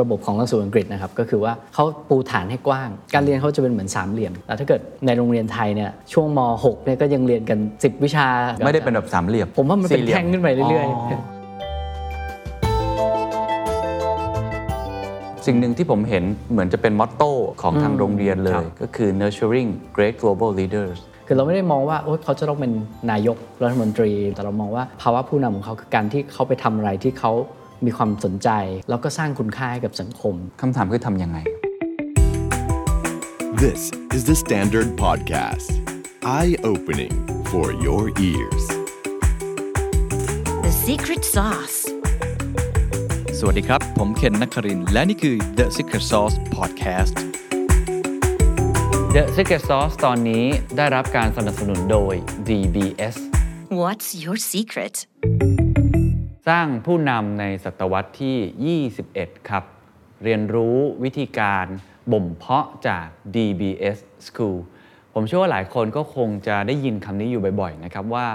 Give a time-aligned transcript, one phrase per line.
[0.00, 8.26] ระบบของหลักสูตรอังกฤษนะครับก็คือว่าเขาปูฐานให้กว้าง การเรียนเขาจะเป็นเหมือนสามเหลี่ยมแล้วถ้าเกิดในโรงเรียนไทยเนี่ยช่วงม .6 เนี่ยก็ยังเรียนกัน 10 วิชา
[8.66, 10.86] ไม่ได้เป็นแบบสามเหลี่ยม ผมว่ามันเป็นสี่หลี่ยแท่งขึ้นไปเรื่อย
[15.46, 17.32] สิ่งหนึ่งที่ผมเห็นเหมือนจะเป็นมอตโต้
[17.62, 22.72] ของทางโรงเรียนเลครัยบก็คือ nurturing great global leaders ๆคือเราไม่ได้มองว่าโอ๊ยเขาจะต้องเป็น
[23.10, 27.32] นายกรัฐมนตรี แต่เรามองว่าภาวะผู้นำของเขาคือการที่เขาไปทำอะไรที่เขา
[27.86, 28.48] มีความสนใจ
[28.90, 31.38] แล้วก็สร้างคุณค่าให้กับสังคมคำถามคือทำยังไง
[33.64, 33.82] This
[34.16, 35.68] is the Standard Podcast.
[36.38, 37.14] Eye opening
[37.50, 38.64] for your ears.
[40.64, 41.78] The secret sauce.
[43.38, 47.14] สวัสดีครับ ผมเคนนักครินทร์และนี่คือ The Secret Sauce Podcast
[49.16, 50.44] The Secret Sauce ตอนนี้
[50.76, 52.14] ได้รับการสนับสนุนโดย
[52.48, 53.16] DBS
[53.80, 54.94] What's your secret?
[56.48, 59.64] สร้างผู้นำในศตวรรษที่ 21 ครับ
[60.24, 61.66] เรียนรู้วิธีการ
[62.12, 64.58] บ่มเพาะจาก DBS School
[65.14, 68.26] ผมเชื่อว่าหลายคนก็คงจะได้ยินคำนี้อยู่บ่อยๆนะครับว่า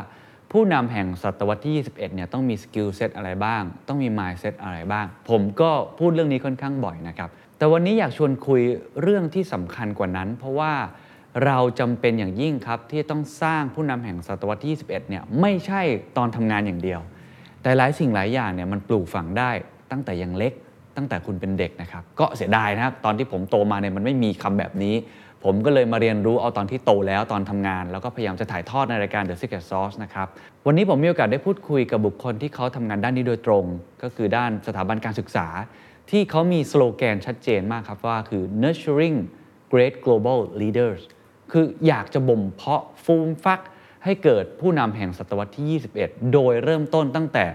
[0.52, 8.61] ผู้นำแห่งศตวรรษที่ 21 เนี่ยต้องมีสกิลเซตอะไรบ้าง ต้องมี mindset อะไรบ้าง ผมก็พูดเรื่องนี้ค่อนข้างบ่อยนะครับ แต่วันนี้อยากชวนคุย
[9.02, 10.73] เรื่องที่สำคัญกว่านั้น เพราะว่า
[11.45, 15.81] เราจำเป็นอย่างยิ่งครับที่ต้องสร้างผู้นำแห่งศตวรรษที่ 21 เนี่ยไม่ใช่
[16.17, 17.02] ตอนทำงานอย่างเดียว
[17.63, 19.52] แต่หลายสิ่งหลายอย่างเนี่ยมันปลูกฝังได้
[19.91, 20.53] ตั้งแต่ยังเล็ก
[20.97, 24.95] ตั้งแต่คุณเป็นเด็กนะครับ ก็เสียดายนะครับตอนที่ผมโตมาเนี่ยมันไม่มีคำแบบนี้
[25.44, 30.28] ผมก็เลยมาเรียนรู้เอาตอนที่โตแล้วตอนทำงาน แล้วก็พยายามจะถ่ายทอดในรายการ The Secret Sauce นะครับ
[30.66, 33.66] วันนี้ผมมีโอกาสได้พูดคุยกับบุคคลที่เขาทำงานด้านนี้โดยตรง
[34.03, 35.47] ก็คือด้านสถาบันการศึกษา
[36.11, 39.17] ที่เขามีสโลแกนชัดเจนมากครับว่าคือ nurturing
[39.72, 41.02] great global leaders
[41.52, 43.61] คืออยากจะบ่มเพาะฟูมฟัก
[44.08, 47.45] ให้เกิดผู้นำแห่งศตวรรษที่ 21 โดยเริ่มต้นตั้งแต่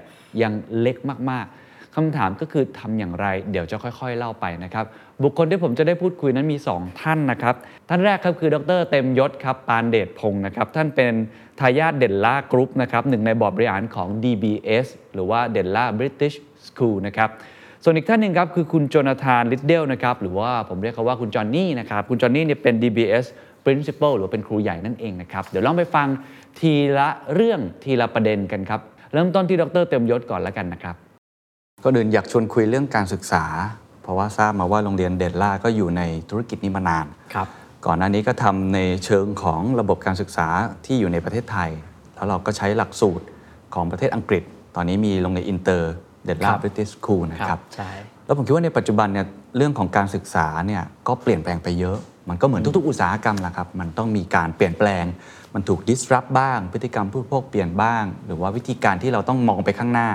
[0.42, 0.97] ยังเล็ก
[1.31, 4.84] มากๆคำถามก็คือทำอย่างไร เดี๋ยวจะค่อยๆเล่าไปนะครับ
[5.23, 7.55] บุคคลที่ผมจะได้พูดคุยนั้นมี 2 ท่านนะครับ
[7.89, 11.12] ท่านแรกครับคือดรเต็มยศครับปานเดชพงศ์นะครับ ท่านเป็น
[11.61, 16.36] ทายาทเด่นล่ากรุ๊ปนะครับหนึ่งในบอร์ดบริหารของ DBS หรือว่าเด่นล่า British
[16.67, 17.30] School นะครับ
[17.84, 23.24] ส่วนอีกท่านหนึ่งครับคือคุณโจนาธานลิดเดลนะครับหรือว่าผมเรียกเขาว่าคุณจอห์นนี่นะครับคุณจอห์นนี่เนี่ยเป็น DBS
[23.67, 26.06] Principal หรือว่าเป็นครูใหญ่นั่นเองนะครับเดี๋ยวลองไปฟัง
[26.61, 28.80] ทีละเรื่องทีละประเด็นกันครับ
[29.12, 30.96] เริ่มต้นที่ดรเต็มยศก่อนแล้วกันนะครับ
[31.84, 33.45] ก็เดินอยากชวนคุยเรื่องการศึกษา
[34.02, 37.48] เพราะว่าทราบมาว่าโรงเรียนเดลล่าก็อยู่ในธุรกิจนี้มานานครับ
[37.86, 40.48] ก่อนหน้านี้ก็ทำในเชิงของระบบการศึกษา
[40.86, 41.70] ที่อยู่ในประเทศไทย
[42.14, 43.27] แล้วเราก็ใช้หลักสูตร
[43.74, 44.42] ของประเทศอังกฤษ
[44.77, 45.92] ตอนนี้มีโรงเรียนอินเตอร์
[46.24, 47.90] Denla ครับ British School นะครับใช่
[48.27, 55.05] แล้วผมคิดว่าในปัจจุบันเนี่ยเรื่องของการศึกษาเนี่ยก็เปลี่ยนแปลงไปเยอะ มันก็เหมือนทุกๆ อุตสาหกรรมแหละครับ มันต้องมีการเปลี่ยนแปลง
[55.55, 60.08] มันถูก disrupt บ้าง พฤติกรรมผู้บริโภคเปลี่ยนบ้าง หรือว่าวิธีการที่เราต้องมองไปข้างหน้า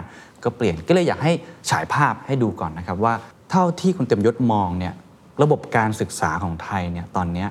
[0.43, 1.33] ก็เปลี่ยน ก็เลยอยากให้
[1.69, 3.13] ฉายภาพให้ดูก่อนนะครับว่า
[3.51, 4.93] เท่าที่คุณเต็มยศมองเนี่ย
[5.41, 7.49] ระบบการศึกษาของไทยเนี่ยตอนเนี้ย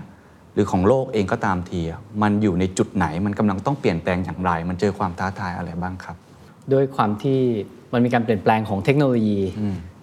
[0.55, 6.17] หรือของโลกเองก็ตามทีอะมันอยู่ในจุดไหน มันกำลังต้องเปลี่ยนแปลงอย่างไร มันเจอความท้าทายอะไรบ้างครับ
[6.73, 7.41] ด้วยความที่
[7.93, 9.41] มันมีการเปลี่ยนแปลงของเทคโนโลยี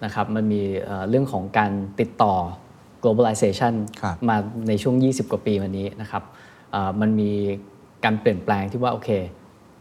[0.04, 2.34] นะครับ มันมีเอ่อเรื่องของการติดต่อ
[3.04, 4.36] globalization ครับมา
[4.68, 6.22] ในช่วง 20 กว่าปีมานี้นะครับ
[6.72, 7.32] เอ่อมันมี
[8.04, 9.10] การเปลี่ยนแปลงที่ว่าโอเค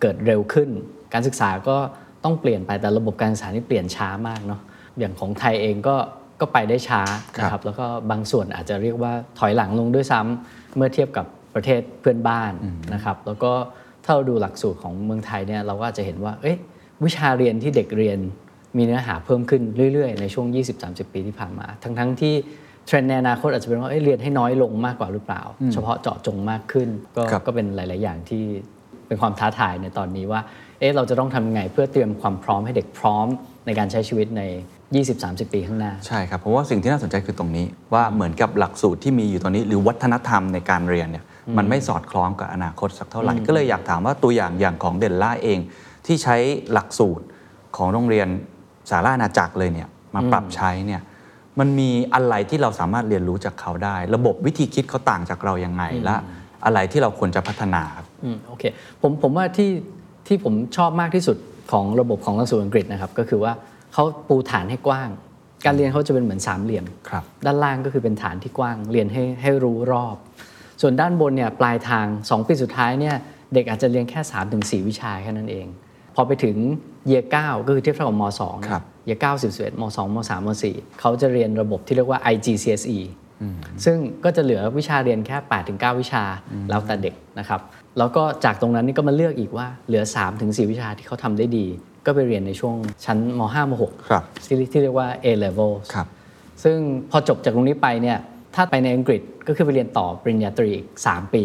[0.02, 0.70] เกิดเร็วขึ้น
[1.14, 1.78] การศึกษาก็
[2.24, 4.62] ต้องเปลี่ยนไปแต่ระบบการศึกษานี่เปลี่ยนช้ามากเนาะ
[5.00, 5.96] อย่างของไทยเองก็
[6.42, 7.02] ก็ไปได้ช้า
[7.40, 12.52] นะคครัรับบแล้วก็บางส่วนอาจจะเรียกว่าถอยหลังลงด้วยซ้ำเมื่อเทียบกับประเทศเพื่อนบ้าน
[12.94, 13.52] นะครับแล้วก็
[14.04, 16.58] ถ้าเราดูหลักสูตรของเมืองไทยเนี่ยเราก็อาจจะเห็นว่าเอ๊ะ
[17.04, 18.20] วิชาเรียนที่เด็กเรียน
[18.78, 19.62] มีเนื้อหาเพิ่มขึ้น
[19.94, 20.48] เรื่อยๆ ในช่วง
[20.82, 22.36] 20-30 ปีที่ผ่านมา ทั้งๆที่
[22.86, 25.42] เทรนด์ในอนาคตอาจจะเป็นว่าเอ๊ะเรียนให้น้อยลงมากกว่าหรือเปล่า
[25.74, 28.44] เฉพาะเจาะจงมากขึ้น ก็ครับก็เป็นหลาย ๆ อย่างที่
[29.08, 30.42] เป็นความท้าทายในตอนนี้ว่า
[30.80, 33.28] เอ๊ะเราจะต้องทำยังไงเพื่อเตรียมความพร้อมให้เด็กพร้อม
[33.66, 34.42] ในการใช้ชีวิตใน
[34.98, 41.26] 20-30 ปีข้างหน้า ใช่ครับ เพราะว่าสิ่งที่น่าสนใจคือตรงนี้ ว่าเหมือนกับหลักสูตรที่มีอยู่ตอนนี้ หรือวัฒนธรรมในการเรียนเนี่ย
[41.58, 45.60] มันไม่สอดคล้องกับอนาคตสักเท่าไหร่ก็เลยอยากถามว่าตัวอย่างอย่างของเดลล่าเอง
[46.06, 46.38] ที่ใช้
[46.72, 47.26] หลักสูตร
[47.78, 48.28] ของโรงเรียน
[48.92, 51.02] สาราอาณาจักรเลยเนี่ยมาปรับใช้เนี่ย
[51.60, 56.16] มันมีอะไรที่เราสามารถเรียนรู้จากเขาได้ ระบบวิธีคิดเขาต่างจากเรายังไงและ
[56.66, 58.64] อะไรที่เราควรจะพัฒนาครับอืมโอเค
[59.02, 59.72] ผมผมว่าที่
[60.28, 61.38] ที่ผมชอบมากที่สุด
[61.72, 63.54] ของระบบของหลักสูตรอังกฤษนะครับก็คือว่า
[63.94, 65.10] เขาปูฐานให้กว้าง
[65.66, 70.16] การเรียนเขาจะเป็นเหมือนสามเหลี่ยมครับด้านล่างก็คือเป็นฐานที่กว้าง เรียนให้ให้รู้รอบ
[70.82, 73.16] ส่วนด้านบนเนี่ยปลายทาง 2 ปีสุดท้ายเนี่ย
[73.54, 75.68] เด็กอาจจะเรียนแค่ 3-4ถึงวิชาแค่นั้นเอง
[76.16, 76.56] พอไปถึง
[77.08, 83.00] เยเก้าก็คือเทียบเท่ากับม2เนี่ยครับเยเก้าสิบสิบเอ็ดมสองมสามมสี่เขาจะเรียนระบบที่เรียกว่า IGCSE
[83.86, 85.38] ซึ่งก็จะเหลือวิชาเรียนแค่
[85.70, 86.24] 8-9 วิชา
[86.70, 87.62] แล้วแต่เด็กนะครับ
[87.98, 90.04] แล้วก็จากตรงนั้นนี่ก็มาเลือกอีกว่าเหลือ
[90.38, 91.66] 3-4 วิชาที่เขาทำได้ดี
[92.06, 92.76] ก็ไปเรียนในช่วง
[93.06, 96.08] ชั้นม 5 ม6ครับที่ที่เรียกว่า A level ครับ
[96.64, 96.78] ซึ่ง
[97.12, 98.18] พอจบจากตรงนี้ไปเนี่ย
[98.56, 101.44] ถ้าไปในอังกฤษก็คือไปเรียนต่อปริญญาตรีอีก 3 ปี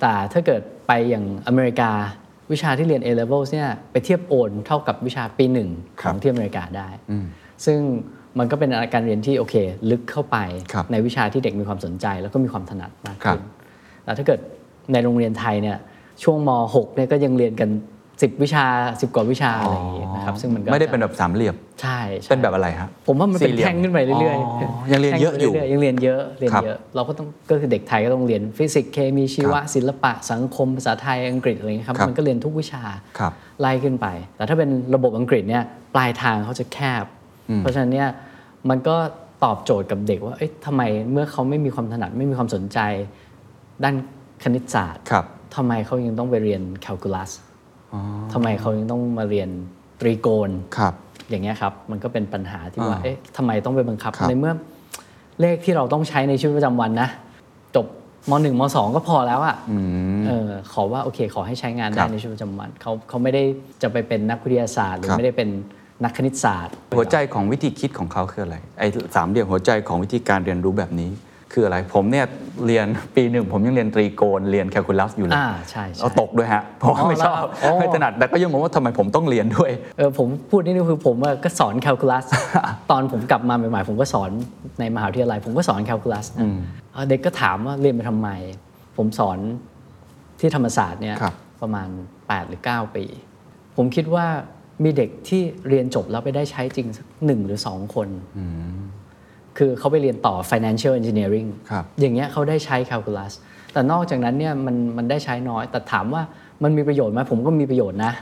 [0.00, 1.90] แต่ถ้าเกิดไปอย่างอเมริกา
[2.52, 5.68] วิชาที่เรียน A levels เนี่ยไปเทียบโอนเท่ากับวิชาปีหนึ่ง
[6.00, 6.88] คขรับองที่อเมริกาได้
[7.66, 7.78] ซึ่ง
[8.38, 9.54] มันก็เป็นการเรียนที่โอเค
[9.90, 10.36] ลึกเข้าไป
[10.72, 13.42] ครับในวิชาที่เด็กมีความสนใจ แล้วก็มีความถนัดมากครับขึ้น
[14.04, 14.40] แต่ถ้าเกิด
[14.92, 15.78] ในโรงเรียนไทยเนี่ย
[16.22, 17.70] ช่วงม .6 เนี่ยก็ยังเรียนกัน
[18.20, 32.82] 10วิชา10กว่าวิชาอะไรอย่างงี้นะครับซึ่งมันก็ไม่ได้จะเป็นแบบสามเหลี่ยมใช่ใช่เป็นแบบอะไรฮะผมว่ามันเป็นสี่หลี่ยแท่งขึ้นไปเรื่อยอ๋อๆยังเรียนเยอะอยู่แท่งขึ้นไปรื่ๆยังเรียนเยอะเรียนครับเยอะเราก็ต้องก็คือเด็กไทยก็ต้องเรียนฟิสิกส์เคมีชีวะครับศิลปะสังคมภาษาไทยอังกฤษอะไรอย่างเงี้ยครับครับมันก็เรียนทุกวิชา
[33.18, 35.64] ครับไล่ขึ้นไป แต่ถ้าเป็นระบบอังกฤษเนี่ย
[35.94, 37.04] ปลายทางเขาจะแคบ
[37.58, 38.08] เพราะฉะนั้นเนี่ย
[38.68, 38.96] มันก็
[39.44, 40.82] ตอบโจทย์กับเด็กว่าเอ๊ะทำไม
[41.12, 42.78] เมื่อเขาไม่มีความถนัดไม่มีความสนใจ
[43.84, 43.94] ด้าน
[44.42, 45.24] คณิตศาสตร์ครับ
[45.54, 47.30] ทำไมเขายังต้องไปเรียนแคลคูลัส
[48.32, 49.48] ทำไมเขายังต้องมาเรียน
[50.00, 50.94] ตรีโกณครับ
[51.30, 54.52] อย่างเงี้ยครับ มันก็เป็นปัญหาที่ว่าอ่าเอ๊ะทำไมต้องไปบังคับครับ ในเมื่อ
[55.40, 57.08] เลขที่เราต้องใช้ในชีวิตประจำวันนะ
[57.76, 57.86] จบ
[58.30, 59.56] มหนึ่งมสองก็พอแล้วอะ่ะ
[60.26, 63.42] เออขอว่าโอเค ขอให้ใช้งานคได้รับในชีวิตประจำวันเขาเขาไม่ได้
[63.82, 65.48] จะไปเป็นนักวิทยาศาสตร์ หรือครับไม่ได้เป็น
[66.04, 71.10] นักคณิตศาสตร์ หัวใจของวิธีคิดของเขาคืออะไรไอ้สามเหลี่ยมหัวใจของวิธีการเรียนรู้แบบนี้
[71.52, 72.26] คืออะไรผมเนี่ย
[72.66, 82.24] เรียนปีหนึ่งผมยังเรียนตรีโกณเรียนแคลคูลัสอยู่เลยอ่าใช่ใช่เอาตกด้วยฮะเพราะว่าไม่ชอบอ๋อไม่ถนัดแต่ก็ยังมองว่าทำไมผมต้องเรียนด้วยเออผมพูดนี่คือผมอะก็สอนแคลคูลัส
[82.90, 84.30] ตอนผมกลับมาใหม่ๆ ผมก็สอน
[84.80, 86.46] ในมหาวิทยาลัย ผมก็สอนแคลคูลัสนะ
[86.92, 88.28] เออเด็กก็ถามว่าเรียนไปทำไม
[88.96, 89.38] ผมสอน
[90.40, 91.88] ที่ธรรมศาสตร์เนี่ยครับประมาณ
[92.20, 93.04] 8 หรือ 9 ปี
[93.76, 94.26] ผมคิดว่า
[94.84, 98.08] มีเด็กที่เรียนจบแล้วไปได้ใช้จริงสักหนึ่งหรือสองคน
[99.58, 103.32] คือเขาไปเรียนต่อ financial engineering ครับอย่างเงี้ยเขาได้ใช้ calculus
[103.72, 106.22] แต่นอกจากนั้นเนี่ยมันมันได้ใช้น้อย แต่ถามว่า
[106.62, 108.12] มันมีประโยชน์ไหมผมก็มีประโยชน์นะ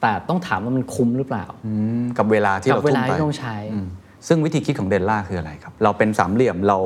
[0.00, 1.72] แต่ต้องถามว่ามันคุ้มหรือเปล่าอื
[2.02, 3.86] มกับเวลาที่กัเราเวทุ่มลาไปที่ต้องใช้อืม
[4.26, 6.78] ซึ่งวิธีคิดของเดลล่าคืออะไรครับ เราเป็นสามเหลี่ยมเรา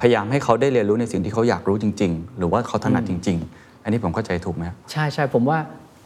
[0.00, 5.58] พยายามให้เขาได้เรียนรู้ในสิ่งที่เขาอยากรู้จริง ๆ หรือว่าเขาถนัดจริง ๆ อันนี้ผมเข้าใจถูกไหมครับใช่ใช่ผมว่า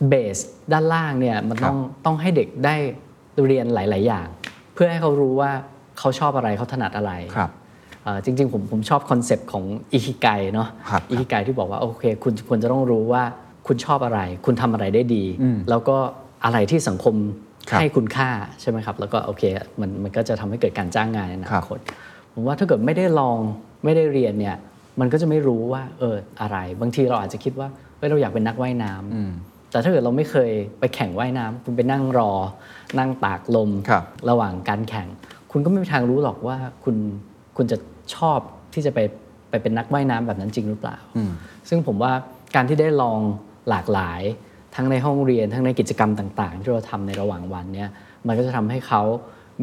[0.09, 0.39] base
[0.73, 2.77] ด้านล่างเนี่ยมันต้องต้องให้เด็กได้
[3.47, 4.27] เรียนหลาย ๆ อย่าง
[4.75, 5.51] เพื่อให้เขารู้ว่า
[5.99, 7.51] เขาชอบอะไรเขาถนัดอะไรครับ
[8.05, 13.23] เอ่อจริง ๆ ผมผมชอบ concept ของอิคิไกเนาะครับอิคิไกที่บอกว่าโอเค คุณควรจะต้องรู้ว่า
[13.67, 15.25] คุณชอบอะไร คุณทำอะไรได้ดี
[15.71, 15.97] แล้วก็
[16.45, 17.15] อะไรที่สังคม
[17.71, 18.29] ครับให้คุณค่า
[18.61, 19.43] ใช่ไหมครับ แล้วก็โอเค
[19.81, 21.81] มันมันก็จะทำให้เกิดการจ้างงานในอนาคตครับ
[22.33, 23.39] ผมว่าถ้าเกิดไม่ได้ลอง
[23.85, 24.57] ไม่ได้เรียนเนี่ย
[25.01, 32.33] มันก็จะไม่รู้ว่าเอออะไร บางทีเราอาจจะคิดว่าเฮ้ยเราอยากเป็นนักว่ายน้ำแต่ถ้าเกิดเราไม่เคยไปแข่งว่ายน้ำคุณไปนั่งรอ
[32.99, 35.09] นั่งตากลมครับระหว่างการแข่ง
[35.59, 36.97] คุณก็ไม่มีทางรู้หรอกว่าคุณ
[37.57, 37.77] คุณจะ
[38.15, 38.39] ชอบ
[38.75, 38.99] ที่จะไป
[39.51, 40.97] ไปเป็นนักว่ายน้ำแบบนั้นจริงหรือเปล่า
[41.69, 42.13] ซึ่งผมว่า
[42.55, 43.19] การที่ได้ลอง
[43.69, 44.21] หลากหลาย
[44.75, 47.89] ทั้งในห้องเรียนทั้งในกิจกรรมต่าง ๆ ที่เราทำในระหว่างวันเนี่ย
[48.27, 49.03] มันก็จะทำให้เขา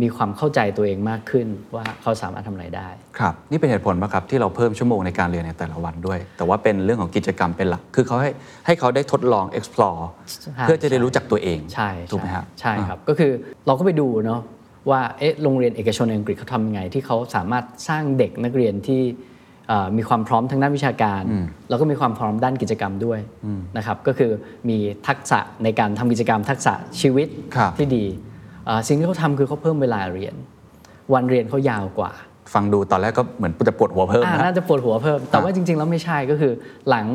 [0.01, 8.31] มีความเข้าใจตัวเองมากขึ้นว่าเขาสามารถทำอะไรได้ ครับ นี่เป็นเหตุผลป่ะครับที่เราเพิ่มชั่วโมงในการเรียนในแต่ละวันด้วย แต่ว่าเป็นเรื่องของกิจกรรมเป็นหลัก คือเขาให้
[8.65, 10.01] ให้เขาได้ทดลอง explore
[10.43, 13.31] ใช่เพื่อจะได้รู้จักตัวเอง ใช่ ถูกไหมครับใช่ครับ ก็คือ
[13.67, 14.41] เราก็ไปดูเนาะ
[14.89, 19.01] ว่าเอ๊ะโรงเรียนเอกชนในอังกฤษเขาทำยังไง ที่เขาสามารถสร้างเด็กนักเรียนที่
[19.67, 21.23] เอ่อมีความพร้อมทางด้านวิชาการ
[21.69, 23.19] แล้วก็มีความพร้อมด้านกิจกรรมด้วย
[23.77, 24.31] นะครับก็คือ
[24.69, 24.77] มี
[25.07, 28.05] ทักษะในการทำกิจกรรม ทักษะชีวิตครับที่ดี
[28.65, 30.35] เอ่อสิ่งที่เขาทำคือเขาเพิ่มเวลาเรียน
[31.13, 32.11] วันเรียนเขายาวกว่า
[32.53, 36.53] ฟังดูตอนแรกก็เหมือนจะปวดหัวเพิ่มอ่านะน่าจะปวดหัวเพิ่ม แต่ว่าจริง ๆ แล้วไม่ใช่ก็คือ
[36.89, 37.05] หลัง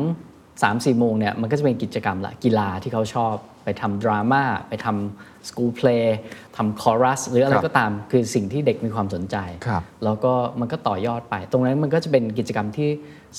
[0.61, 6.17] 3 4โมงเนี่ยมันก็จะเป็นกิจกรรมละกีฬาที่เขาชอบไปทำดราม่าไปทำสกู l เพลย์
[6.57, 9.35] ทำคอรัสหรืออะไรครับก็ตามคือสิ่งที่เด็กมีความสนใจ
[9.67, 12.89] ครับแล้วก็มันก็ต่อยอดไป ตรงนั้นมันก็จะเป็นกิจกรรมที่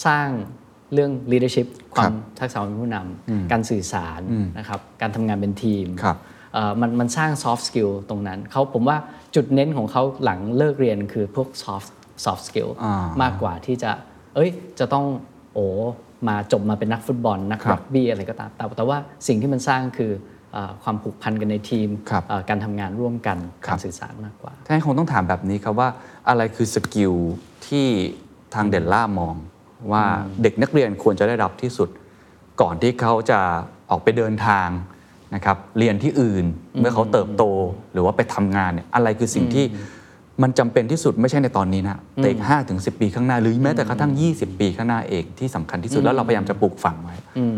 [0.07, 0.29] สร้าง
[0.93, 4.21] เรื่อง leadership ความทักษะเป็นผู้นำการสื่อสาร
[4.59, 6.17] นะครับการทำงานเป็นทีมครับ
[6.55, 8.97] เอ่อมันมันสร้าง soft skill ตรงนั้นเขาผมว่า
[9.35, 11.91] จุดเน้นของเขาหลังเลิกเรียนคือพวก soft
[12.25, 13.91] soft skill อ่ามมากกว่าที่จะ
[14.35, 15.05] เอ้ยจะต้อง
[15.55, 15.67] โอ้
[16.29, 20.13] มาจบมาเป็นนักฟุตบอล นักครับรักบี้อะไรก็ตามแต่แต่ว่าสิ่งที่มันสร้างคือ
[20.53, 25.89] เอ่อความผูกพันกันในทีมครับเอ่อการทำงานร่วมกันครักาบรสื่อสารมากกว่าท่านคงต้องถามแบบนี้ครับว่า
[26.29, 27.15] อะไรคือสกิล
[27.67, 27.87] ที่
[28.55, 29.35] ทางเดลล่ามอง
[29.93, 30.05] ว่า
[30.43, 31.89] เด็กนักเรียนควรจะได้รับที่สุด
[32.61, 33.41] ก่อนที่เขาจะ
[33.91, 34.69] ออกไปเดินทาง
[35.35, 36.45] นะครับเรียนที่อื่น
[36.81, 37.45] เมื่อเขาเติบโต
[37.93, 39.65] หรือว่าไปทำงานเนี่ยอะไรคือสิ่งที่
[40.43, 47.57] มันจำเป็นที่สุดไม่ใช่ในตอนนี้นะแต่อีกห้าถึงสิปีข้างหน้าหรือแม้แต่กระทั่ง 20 ปีข้างหน้าเองที่สำคัญที่สุดแล้วเราพยายามจะปลูกฝังไว้อืม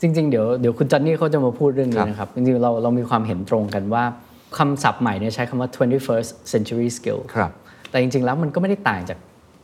[0.00, 4.04] จริง ๆ เดี๋ยวเดี๋ยวคุณจอนนี่เขาจะมาพูดเรื่องคนี้รับนะครับจริงๆเราเรามีความเห็นตรงกันว่า
[4.58, 7.50] คำศัพท์ใหม่เนี่ยใช้คำว่า 21st century skill ครับ
[7.90, 9.18] แต่จริง ๆ แล้วมันก็ไม่ได้ต่างจาก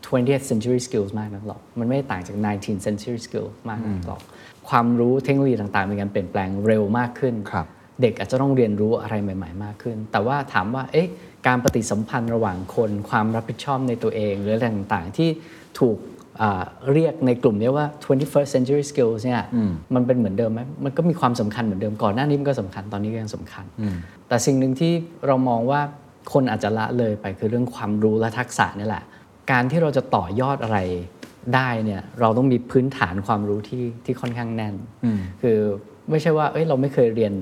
[0.07, 4.21] 20th century skills มากนักหรอก มันไม่ได้ต่างจาก 19th century skills มากนักหรอก
[4.69, 7.67] ความรู้เทคโนโลยีต่างๆ มีการเปลี่ยนแปลงเร็วมากขึ้นครับ
[8.03, 11.09] เด็กอาจจะต้องเรียนรู้อะไรใหม่ ๆ มากขึ้น แต่ว่าถามว่า เอ๊ะ
[11.47, 15.29] การปฏิสัมพันธ์ระหว่างคน ความรับผิดชอบในตัวเองหรืออะไรต่างๆ ที่
[15.81, 15.97] ถูก
[16.41, 19.43] อ่าเรียกในกลุ่มนี้ว่า 21st century skills เนี่ย
[19.95, 23.65] มันเป็นเหมือนเดิมไหมมันก็มีความสำคัญเหมือนเดิมก่อนหน้านี้มันก็สำคัญตอนนี้ก็ยังสำคัญ
[24.29, 24.93] แต่สิ่งหนึ่งที่
[25.27, 25.81] เรามองว่า
[26.33, 29.05] คนอาจจะละเลยไปคือเรื่องความรู้และทักษะนี่แหละ
[29.51, 30.79] การที่เราจะต่อยอดอะไร
[31.55, 34.75] ได้เนี่ยเราต้องมีพื้นฐานความรู้ที่ที่ค่อนข้างแน่น
[35.43, 35.59] คือ
[36.11, 37.35] ไม่ใช่ว่าเอ้ยเราไม่เคยเรียน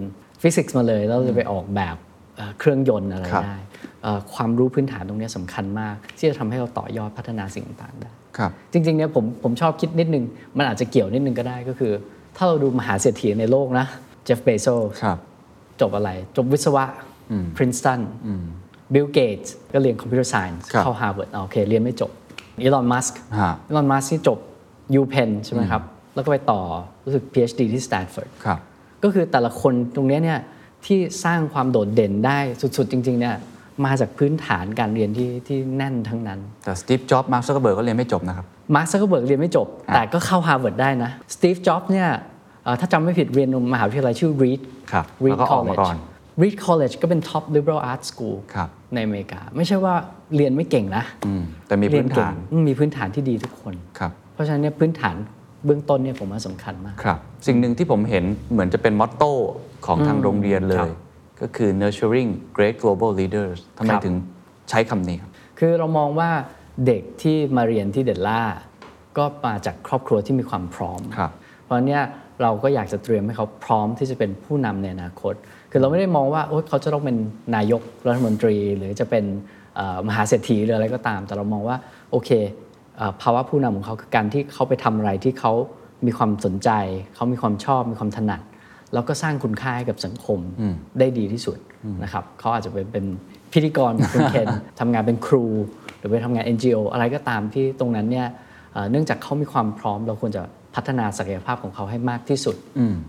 [0.43, 1.97] ฟิสิกส์มาเลยแล้วเราจะไปออกแบบ
[2.37, 3.59] เอ่อเครื่องยนต์อะไรครับได้
[4.03, 10.25] เอ่อความรู้พื้นฐานตรงเนี้ยสำคัญมาก ที่จะทำให้เราต่อยอดพัฒนาสิ่งต่างๆได้ครับจริงๆเนี่ยผมผมชอบคิดนิดนึง
[10.59, 11.93] มันอาจจะเกี่ยวนิดนึงก็ได้ก็คือ
[12.37, 13.87] ถ้าเราดูมหาเศรษฐีในโลกนะ
[14.25, 14.67] เจฟฟ์ เบโซส
[15.03, 15.19] ครับ
[15.81, 16.85] จบอะไร จบวิศวะ
[17.57, 18.01] Princeton
[18.95, 19.43] บิลเกตส์
[19.73, 22.11] ก็เรียน computer science ครับเข้า Harvard อ่าโอเคเรียนไม่จบ
[22.63, 24.39] อีลอนมัสก์ฮะอีลอนมัสก์ที่จบ
[25.01, 25.83] UPenn ใช่ไหมครับ
[26.15, 26.61] แล้วก็ไปต่อ
[27.05, 28.59] รู้สึก PhD ที่ Stanford ครับ
[29.03, 30.39] ก็คือแต่ละคนตรงเนี้ยเนี่ย
[30.87, 33.37] ที่สร้างความโดดเด่นได้สุดๆ จริงๆเนี่ย
[33.85, 42.09] มาจากพื้นฐานการเรียนที่ที่แน่นทั้งนั้น แต่สตีฟจ็อบส์มาร์คซักเกอร์เบิร์กก็เรียนไม่จบนะครับมาร์คซักเกอร์เบิร์กเรียนไม่จบอะแต่ก็เข้า Harvard ได้นะสตีฟจ็อบส์เนี่ย
[42.65, 44.61] เอ่อถ้าจำไม่ผิดเรียนมหาวิทยาลัยชื่อ Reed
[44.93, 45.97] ครับ Reed แล้วก็ออกมา College ก่อน
[46.43, 49.95] Reed College ก็เป็น top liberal arts school ครับในอเมริกา ไม่ใช่ว่า
[50.37, 55.17] เรียนไม่เก่งนะอืมแต่มีพื้นฐานเรียนเก่งอืมมีพื้นฐานที่ดีทุกคนครับเพราะฉะนั้นเนี่ยพื้นฐาน
[55.67, 59.33] เบื้องต้นเนี่ยผมว่าสำคัญมากครับสิ่งหนึ่งที่ผมเห็นเหมือนจะเป็น motto
[59.87, 60.97] ของทางโรงเรียนเลยครับ
[61.41, 64.17] ก็คือ nurturing great global leaders ทำไมครับถึง
[64.71, 66.31] ใช้คำนี้ครับ คือเรามองว่า
[66.87, 68.43] เด็กที่มาเรียนที่เดลล่า
[69.19, 71.31] ก็มาจากครอบครัวที่มีความพร้อม ครับ
[71.63, 72.05] เพราะฉะนั้นเนี่ย
[72.43, 75.35] เราก็อยากจะเตรียมให้เขาพร้อมที่จะเป็นผู้นำในอนาคต
[75.71, 77.17] คือเราไม่ได้มองว่าโอ๊ยเขาจะต้องเป็น
[77.57, 79.25] นายกรัฐมนตรี หรือจะเป็น
[79.77, 81.77] เอ่อมหาเศรษฐีหรืออะไรก็ตาม แต่เรามองว่า
[82.11, 82.31] โอเค
[82.97, 85.53] เอ่อภาวะผู้นำของเขาคือการที่เขาไปทำอะไรที่เขา
[86.07, 86.71] มีความสนใจ
[87.15, 88.41] เขามีความชอบมีความถนัด
[88.95, 90.39] แล้วก็สร้างคุณค่าให้กับสังคม
[90.99, 91.59] ได้ดีที่สุด
[92.03, 93.05] นะครับเขาอาจจะเป็นเป็น
[93.53, 94.49] พิธีกรแบบคุณเคน
[94.81, 95.45] ทำงานเป็นครู
[95.99, 98.27] หรือไปทำงาน NGO อะไรก็ตามที่ตรงนั้นเนี่ย
[98.73, 100.43] เอ่อเนื่องจากเขามีความพร้อมเราควรจะ
[100.75, 102.57] พัฒนาศักยภาพของเขาให้มากที่สุด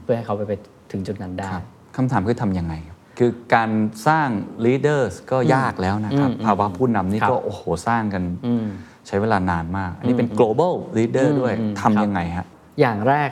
[0.04, 0.54] เพื่อให้เขาไปไป
[0.92, 3.70] ถึงจุดนั้นได้ครับคำถามคือทำยังไงครับคือการ
[4.08, 4.30] สร้าง
[4.66, 8.24] leaders ก็ยากแล้วนะครับ ภาวะผู้นำนี่ครับก็โอ้โหสร้างกัน
[9.08, 12.46] ใช้เวลานานมาก อันนี้เป็น global leader ด้วยอืมทำยังไงฮะ
[12.80, 13.30] อย่างแรก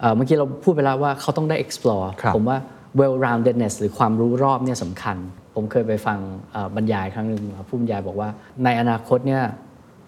[0.00, 2.58] เอ่อเมื่อกี้เราพูดไปแล้วว่าเขาต้องได้ explore ครับผมว่า
[3.00, 5.16] well roundedness หรือความรู้รอบเนี่ยสำคัญ
[5.54, 6.18] ผมเคยไปฟัง
[6.52, 8.28] เอ่อบรรยายครั้งหนึ่งผู้บรรยายบอกว่า
[8.64, 9.42] ในอนาคตเนี่ย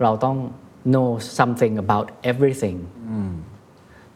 [0.02, 0.36] เราต้อง
[0.92, 1.08] know
[1.38, 2.78] something about everything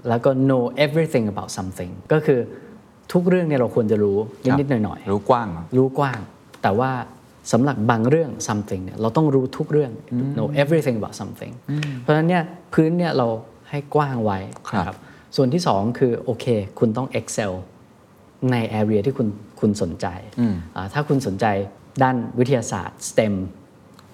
[0.08, 2.40] แล้วก็ know everything about something ก็คือ
[3.12, 4.18] ทุกเรื่องเนี่ยเราควรจะรู้
[4.58, 6.18] นิดๆหน่อยๆรู้กว้างเหรอรู้กว้าง
[6.62, 6.90] แต่ว่า
[7.52, 9.92] สำหรับบางเรื่อง something เนี่ยเราต้องรู้ทุกเรื่อง
[10.36, 11.52] know everything about something
[12.00, 12.42] เพราะฉะนั้นเนี่ย
[12.74, 13.26] พื้นเนี่ยเรา
[13.70, 15.04] ให้กว้างไว้ครับนะ
[15.36, 16.46] ส่วนที่สองคือโอเค
[16.78, 17.52] คุณต้อง excel
[18.50, 19.28] ใน area ที่คุณ
[19.60, 20.06] คุณสนใจ
[20.76, 21.46] อ่าถ้าคุณสนใจ
[22.02, 23.34] ด้านวิทยาศาสตร์ STEM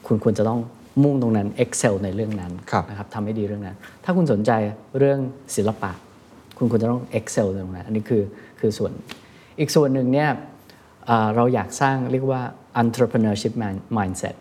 [0.07, 0.61] คุณควรจะต้อง
[1.03, 4.51] มุ่งตรงนั้น excel ในเรื่องนั้นครับนะครับทำให้ดีเรื่องนั้น ถ้าคุณสนใจ
[4.99, 5.19] เรื่อง
[5.57, 5.93] ศิลปะ
[6.59, 8.23] คุณควรจะต้อง excel ในตรงนั้น อันนี้คือ
[8.61, 8.93] คือส่วน
[9.61, 10.31] อีกส่วนหนึ่งเนี่ย
[11.07, 12.43] เอ่อเราอยากสร้างเรียกว่า
[12.83, 14.37] entrepreneurship mind- mindset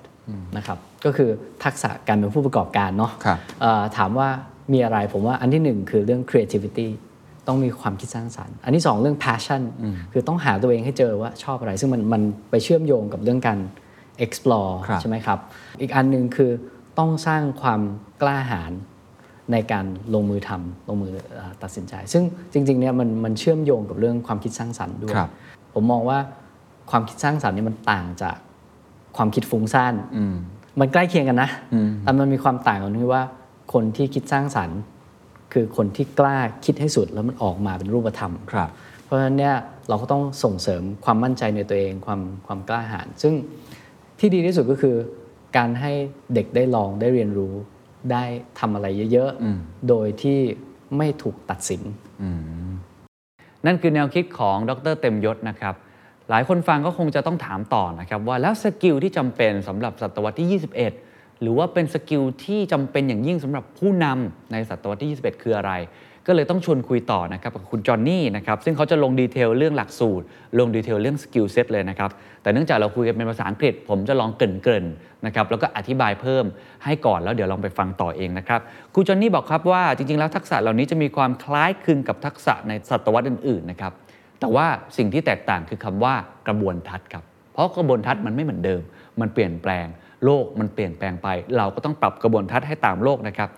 [0.58, 1.30] นะครับก็คือ
[1.64, 4.30] ทักษะการเป็นผู้ประกอบการเนาะครับเอ่อถามว่า
[4.74, 6.88] มีอะไรผมว่าอันที่หนึ่งคือเรื่อง creativity
[7.48, 9.62] ต้องมีความคิดสร้างสรรค์ อันที่สองเรื่อง passion
[10.12, 13.60] คือต้องหาตัวเองให้เจอว่าชอบอะไร ซึ่งมันมันไปเชื่อมโยงกับเรื่องการ
[14.26, 15.40] explore ครับใช่ไหมครับ
[15.82, 16.52] อีกอันหนึ่งคือ
[17.00, 17.82] ต้องสร้างความ
[18.22, 18.72] กล้าหาญ
[19.52, 22.24] ในการลงมือทำลงมือเอ่อตัดสินใจ ซึ่ง
[22.54, 25.30] จริงๆเนี่ยมันมันเชื่อมโยงกับเรื่องความคิดสร้างสรรค์ด้วยครับ
[25.74, 26.20] ผมมองว่า
[26.92, 28.38] ความคิดสร้างสรรค์เนี่ยมันต่างจาก
[29.18, 29.94] ความคิดฟุ้งซ่าน
[30.80, 31.50] มันใกล้เคียงกันนะ
[32.02, 33.24] แต่มันมีความต่างกันที่ว่า
[33.74, 34.80] คนที่คิดสร้างสรรค์
[35.54, 38.70] คือคนที่กล้าคิดให้สุดแล้วมันออกมาเป็นรูปธรรมครับ
[39.04, 39.56] เพราะฉะนั้นเนี่ย
[39.90, 43.34] เราก็ต้องส่งเสริมความมั่นใจในตัวเองความความกล้าหาญซึ่ง
[44.20, 44.96] ที่ดีที่สุดก็คือ
[45.58, 45.92] การให้
[46.34, 47.54] เด็กได้ลองได้เรียนรู้
[48.12, 48.24] ได้
[48.60, 50.40] ทำอะไรเยอะๆ โดยที่
[50.98, 51.82] ไม่ถูกตัดสิน
[53.66, 55.76] นั่นคือแนวคิดของดรเต็มยศนะครับ
[56.30, 61.11] หลายคนฟังก็คงจะต้องถามต่อนะครับว่าแล้ว skill ที่จำเป็นสำหรับศตวรรษที่ 21
[61.42, 65.74] หรือว่าเป็น skill ที่จำเป็นอย่างยิ่งสำหรับผู้นำในศตวรรษที่ 21 คืออะไร
[66.28, 70.26] ก็เลยต้องชวนคุยต่อนะครับกับคุณจอห์นนี่นะครับซึ่งเขาจะลง detail เรื่องหลักสูตร
[70.60, 72.10] ลง detail เรื่อง skill set เลยนะครับ
[72.42, 76.46] แต่เนื่องจากเราคุยกันเป็นภาษาอังกฤษ ผมจะลองเกริ่นๆนะครับแล้วก็อธิบายเพิ่ม
[76.84, 78.60] ให้ก่อนแล้วเดี๋ยวลองไปฟังต่อเองนะครับ
[78.94, 83.94] ครูจอห์นนี่บอกครับว่าจริงๆแล้วทักษะเหล่านี้จะมีความคล้ายคลึงกับทักษะในศตวรรษอื่นๆนะครับ
[84.40, 84.66] แต่ว่า
[84.98, 86.14] สิ่งที่แตกต่างคือคำว่า
[86.48, 88.82] กระบวนทัศน์ครับเพราะกระบวนทัศน์มันไม่เหมือนเดิม
[89.22, 89.88] มันเปลี่ยนแปลง
[90.26, 93.50] โลกมันเปลี่ยนแปลงไป เราก็ต้องปรับกระบวนทัศน์ให้ตามโลกนะครับ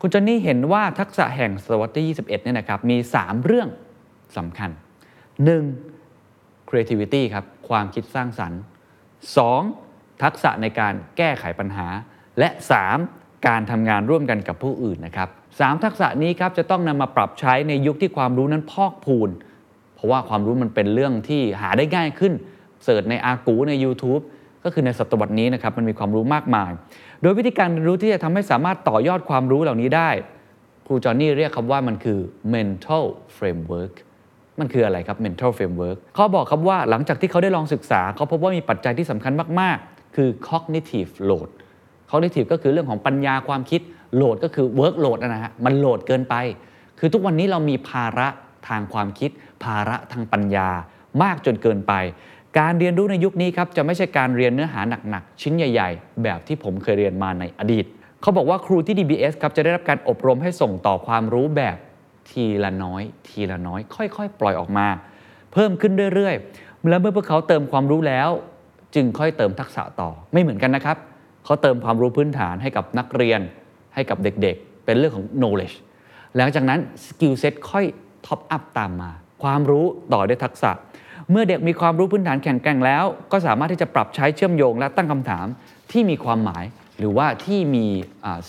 [0.00, 3.68] คุณจอนนี่เห็นว่าทักษะแห่งศตวรรษที่ 21 เนี่ยนะครับ มี 3 เรื่อง
[4.36, 4.70] สำคัญ
[5.90, 6.68] 1.
[6.68, 8.60] creativity ครับ ความคิดสร้างสรรค์
[9.40, 10.22] 2.
[10.22, 11.86] ทักษะในการแก้ไขปัญหา
[12.38, 12.48] และ
[12.98, 13.46] 3.
[13.46, 15.28] การทำงานร่วมกันกับผู้อื่นนะครับ
[15.60, 19.30] สามทักษะนี้ครับจะต้องนำมาปรับใช้ในยุคที่ความรู้นั้นพอกพูน
[19.94, 22.32] เพราะว่าความรู้มันเป็นเรื่องที่หาได้ง่ายขึ้น
[22.84, 24.22] เสิร์ชในอากูใน YouTube
[24.66, 26.70] ก็คือในศตวรรษนี้นะครับมันมีความรู้มากมาย
[27.22, 30.10] โดยวิธีการเรียนรู้ที่จะทำให้สามารถต่อยอดความรู้เหล่านี้ได้
[30.86, 32.18] ครูจอห์นนี่เรียกคำว่ามันคือ
[32.54, 33.04] mental
[33.36, 33.94] framework
[34.60, 41.50] มันคืออะไรครับ mental framework เขาบอกครับว่าหลังจากที่เขาได้ลองศึกษา เขาพบว่ามีปัจจัยที่สำคัญมาก ๆ คือ cognitive load
[42.10, 43.80] cognitive ก็คือเรื่องของปัญญาความคิด
[44.20, 46.34] load ก็คือ work load นะฮะมันโหลดเกินไป
[46.98, 48.28] คือทุกวันนี้เรามีภาระ
[48.68, 49.30] ทางความคิด
[49.64, 50.68] ภาระทางปัญญา
[51.22, 51.92] มากจนเกินไป
[52.58, 57.84] การเรียนรู้ในยุคนี้ครับจะไม่ใช่การเรียนเนื้อหาหนักๆชิ้นใหญ่ ๆ แบบที่ผมเคยเรียนมาในอดีต
[58.22, 61.76] เขาบอกว่าครูที่ DBS ครับจะได้รับการอบรมให้ส่งต่อความรู้แบบ
[62.30, 64.86] ทีละน้อย ทีละน้อย ค่อยๆ ปล่อยออกมา
[65.52, 68.28] เพิ่มขึ้นเรื่อยๆแล้วเมื่อพวกเขาเติมความรู้แล้ว
[68.94, 70.96] จึงค่อยเติมทักษะต่อไม่เหมือนกันนะครับ
[71.44, 73.40] เขาเติมความรู้พื้นฐานให้กับนักเรียน
[73.94, 75.76] ให้กับเด็กๆ เป็นเรื่องของ knowledge
[76.36, 77.84] หลังจากนั้น skill set ค่อย
[78.26, 79.10] top up ตามมา
[79.42, 80.70] ความรู้ต่อด้วยทักษะ
[81.30, 85.46] เมื่อเด็กมีความรู้พื้นฐานแข็งแกร่งแล้ว ก็สามารถที่จะปรับใช้เชื่อมโยงและตั้งคำถาม
[85.92, 86.64] ที่มีความหมาย
[86.98, 87.86] หรือว่าที่มี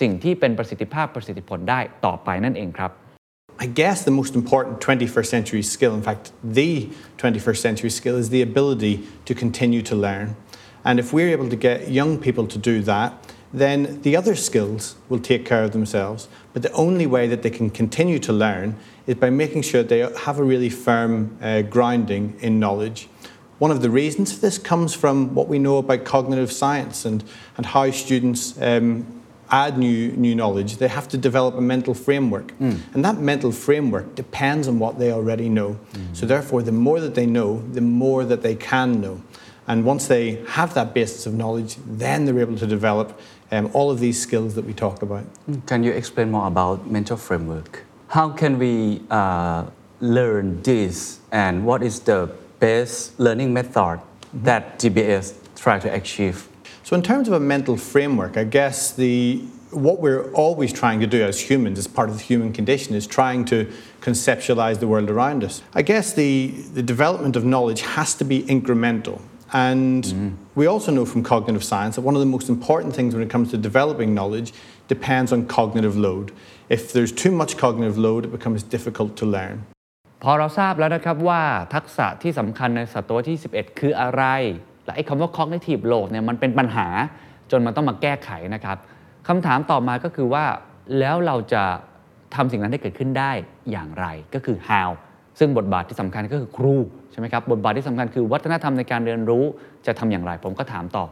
[0.01, 2.91] สิ่งที่เป็นประสิทธิภาพประสิทธิผลได้ต่อไปนั่นเองครับ
[3.65, 6.71] I guess the most important 21st century skill, in fact, the
[7.17, 10.35] 21st century skill, is the ability to continue to learn.
[10.87, 13.09] And if we're able to get young people to do that,
[13.51, 16.27] then the other skills will take care of themselves.
[16.53, 18.67] But the only way that they can continue to learn
[19.07, 23.07] is by making sure they have a really firm uh, grounding in knowledge.
[23.57, 27.23] One of the reasons for this comes from what we know about cognitive science and,
[27.55, 29.05] and how students um,
[29.49, 30.77] add new, new knowledge.
[30.77, 32.53] They have to develop a mental framework.
[32.93, 35.79] And that mental framework depends on what they already know.
[36.13, 39.23] So, therefore, the more that they know, the more that they can know.
[39.67, 43.19] And once they have that basis of knowledge, then they're able to develop
[43.51, 45.25] um, all of these skills that we talk about.
[45.65, 47.83] Can you explain more about mental framework?
[48.09, 49.65] How can we uh,
[49.99, 53.99] learn this, and what is the best learning method
[54.33, 56.47] that DBS try to achieve?
[56.83, 61.07] So, in terms of a mental framework, I guess the what we're always trying to
[61.07, 65.09] do as humans, as part of the human condition, is trying to conceptualize the world
[65.09, 65.61] around us.
[65.73, 69.19] I guess the, the development of knowledge has to be incremental.
[69.51, 73.23] And we also know from cognitive science that one of the most important things when
[73.23, 74.53] it comes to developing knowledge
[74.93, 76.25] depends on cognitive load.
[76.69, 79.57] If there's too much cognitive load, it becomes difficult to learn.
[80.23, 81.41] พอเราทราบแล้วนะครับว่า
[81.75, 84.23] ทักษะที่สำคัญในศตวรรษที่ 11 คืออะไร
[84.85, 86.87] และไอ้คำว่า cognitive load เนี่ยมันเป็นปัญหา
[87.51, 88.77] จนมันต้องมาแก้ไขนะครับ
[89.27, 90.45] คำถามต่อมาก็คือว่า
[90.99, 91.63] แล้วเราจะ
[92.35, 93.31] ทำสิ่งนั้นให้เกิดขึ้นได้
[93.71, 94.89] อย่างไรก็คือ how
[95.39, 96.75] ซึ่งบทบาทที่สำคัญก็คือครู
[97.11, 99.43] ใช่ไหมครับบทบาทที่สำคัญคือวัฒนธรรมในการเรียนรู้
[99.85, 101.05] จะทำอย่างไร ผมก็ถามต่อ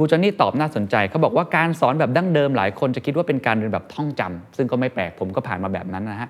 [0.00, 6.28] ครูจอนนี่ตอบน่าสนใจเขาบอกว่าการสอนแบบดั้งเดิมหลายคนจะคิดว่าเป็นการเรียนแบบท่องจำซึ่งก็ไม่แปลกผมก็ผ่านมาแบบนั้นนะฮะ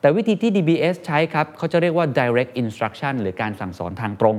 [0.00, 4.36] แต่วิธีที่ DBS ใช้ครับเขาจะเรียกว่า direct instruction หรือการสั่งสอนทางตรง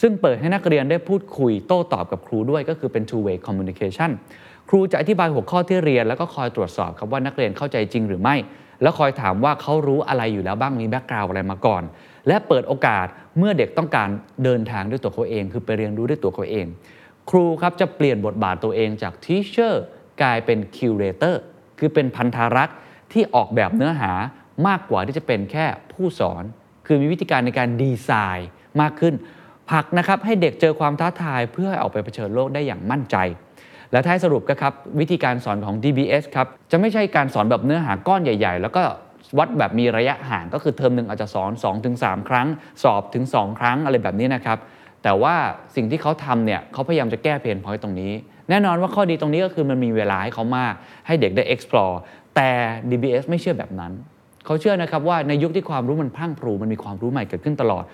[0.00, 4.10] ซึ่งเปิดให้นักเรียนได้พูดคุยโต้ตอบกับครูด้วยก็คือเป็น two way communication
[4.68, 8.36] ครูจะอธิบายหัวข้อที่เรียน แล้วก็คอยตรวจสอบครับว่านักเรียนเข้าใจจริงหรือไม่
[8.82, 11.82] แล้วคอยถามว่าเขารู้อะไรอยู่แล้วบ้างมีแบ็กกราวอะไรมาก่อน
[12.28, 13.06] และเปิดโอกาส
[13.38, 14.08] เมื่อเด็กต้องการ
[14.44, 16.66] เดินทางด้วยตัวเขาเอง คือไปเรียนรู้ด้วยตัวเขาเอง
[17.30, 19.74] ครูครับจะเปลี่ยนบทบาทตัวเองจาก teacher
[20.22, 21.36] กลายเป็น curator
[21.78, 22.76] คือเป็นพันธารักษ์
[23.12, 24.12] ที่ออกแบบเนื้อหา
[24.66, 26.44] มากกว่าที่จะเป็นแค่ผู้สอน
[26.86, 28.48] คือมีวิธีการในการดีไซน์
[28.80, 29.14] มากขึ้น
[29.70, 33.16] ผักนะครับให้เด็กเจอความท้าทายเพื่อให้ออกไปเผชิญโลกได้อย่างมั่นใจ
[33.92, 38.82] และท้ายสรุปก็ครับวิธีการสอนของ DBS ครับจะไม่ใช่การสอนแบบเนื้อหาก้อนใหญ่ ๆ แล้วก็
[39.38, 41.50] วัดแบบมีระยะห่างก็คือเทอมหนึ่งอาจจะสอน
[41.90, 42.46] 2-3 ครั้ง
[42.82, 44.58] สอบถึง 2 ครั้งอะไรแบบนี้นะครับ
[45.04, 45.34] แต่ว่า
[45.76, 48.12] สิ่งที่เขาทำเนี่ยเขาพยายามจะแก้เพนพอยต์ตรงนี้
[48.50, 50.74] แน่นอนว่าข้อดีตรงนี้ก็คือมันมีเวลาให้เขามาก
[51.06, 51.94] ให้เด็กได้ explore
[52.36, 52.50] แต่
[52.90, 53.92] DBS ไม่เชื่อแบบนั้น
[54.46, 57.84] เขาเชื่อนะครับว่าในยุคที่ความรู้มันพังพรูมันมีความรู้ใหม่เกิดขึ้นตลอด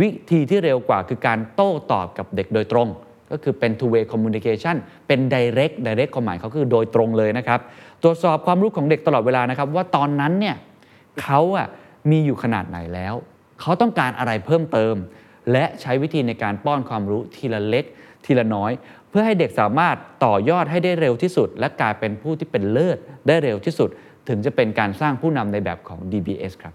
[0.00, 2.88] วิธีที่เร็วกว่าคือการโต้ตอบกับเด็กโดยตรง
[3.30, 4.76] ก็คือเป็น two way communication
[5.06, 7.60] เป็น direct direct ความหมายเขาคือโดยตรงเลยนะครับ
[8.02, 10.56] ตรวจสอบความรู้ของเด็กตลอดเวลานะครับว่าตอนนั้นเนี่ย
[11.22, 11.68] เขาอะ
[12.10, 13.14] มีอยู่ขนาดไหนแล้ว
[13.60, 14.94] เขาต้องการอะไรเพิ่มเติม
[15.52, 17.84] และใช้วิธีในการป้อนความรู้ทีละเล็ก
[18.24, 18.72] ทีละน้อย
[19.10, 23.90] เพื่อให้เด็กสามารถต่อยอดให้ได้เร็วที่สุด และกลายเป็นผู้ที่เป็นเลิศได้เร็วที่สุด
[24.28, 26.74] ถึงจะเป็นการสร้างผู้นำในแบบของ DBS ครับ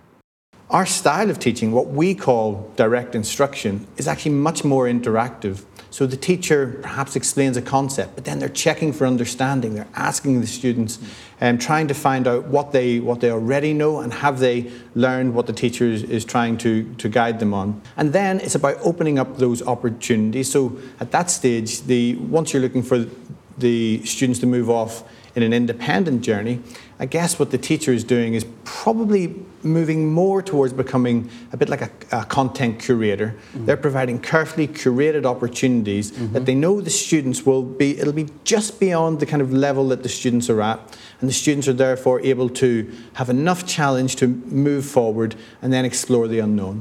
[0.77, 2.47] Our style of teaching, what we call
[2.83, 5.55] direct instruction, is actually much more interactive.
[5.93, 9.75] So the teacher perhaps explains a concept, but then they're checking for understanding.
[9.75, 10.97] They're asking the students,
[11.39, 15.36] um, trying to find out what they what they already know and have they learned
[15.36, 17.79] what the teacher is, is trying to, to guide them on.
[17.95, 20.51] And then it's about opening up those opportunities.
[20.51, 23.06] So at that stage, the once you're looking for
[23.60, 25.03] the students to move off
[25.36, 26.60] in an independent journey,
[26.97, 29.24] I guess what the teacher is doing is probably
[29.62, 33.37] moving more towards becoming a bit like a, a content curator.
[33.54, 38.81] They're providing carefully curated opportunities that they know the students will be, it'll be just
[38.81, 40.78] beyond the kind of level that the students are at.
[41.20, 42.70] And the students are therefore able to
[43.14, 44.26] have enough challenge to
[44.68, 46.76] move forward and then explore the unknown.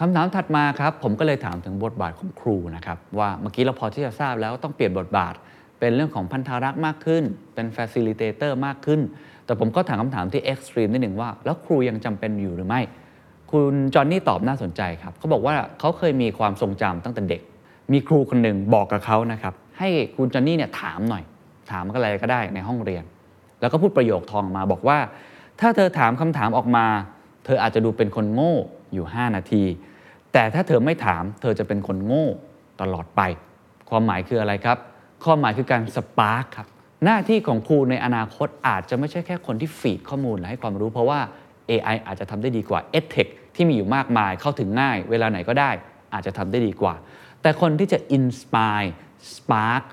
[0.00, 5.34] คำถามถัดมาครับ ผมก็เลยถามถึงบทบาทของครูนะครับ ว่าเมื่อกี้เราพอที่จะทราบแล้วต้องเปลี่ยนบทบาท
[5.80, 9.00] เป็นเรื่องของพันธารักษ์มากขึ้น เป็น facilitator มากขึ้น
[9.45, 12.81] แต่ผมก็ถามคำถามที่ extreme นิดหนึ่งว่า แล้วครูยังจำเป็นอยู่หรือไม่
[13.51, 17.41] คุณจอห์นนี่ตอบน่าสนใจครับเขาบอกว่าเขาเคยมีความทรงจำตั้งแต่เด็ก
[17.91, 21.23] มีครูคนหนึ่งบอกกับเขานะครับให้คุณจอห์นนี่เนี่ยถามหน่อย
[21.71, 23.03] ถามอะไรก็ได้ในห้องเรียน
[23.59, 24.97] แล้วก็พูดประโยคทองมาบอกว่า
[25.59, 26.85] ถ้าเธอถามคำถามออกมา
[27.45, 28.55] เธออาจจะดูเป็นคนโง่
[28.93, 29.63] อยู่ 5 นาที
[30.33, 32.27] แต่ถ้าเธอไม่ถาม เธอจะเป็นคนโง่
[32.81, 33.21] ตลอดไป
[33.89, 34.77] ความหมายคืออะไรครับ
[35.23, 36.67] ความหมายคือการสปาร์คครับ
[37.03, 41.19] หน้าที่ของครูในอนาคตอาจจะไม่ใช่แค่คนที่ฟีดข้อมูลและให้ความรู้เพราะว่า
[41.69, 45.71] AI อาจจะทำได้ดีกว่า EdTech ที่มีอยู่มากมายเข้าถึงง่าย เวลาไหนก็ได้
[46.13, 46.93] อาจจะทำได้ดีกว่า
[47.41, 48.89] แต่คนที่จะ inspire
[49.33, 49.83] spark